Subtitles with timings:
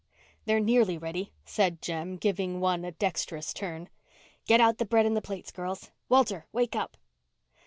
[0.45, 3.87] "They're nearly ready," said Jem, giving one a dexterous turn.
[4.47, 5.91] "Get out the bread and the plates, girls.
[6.09, 6.97] Walter, wake up."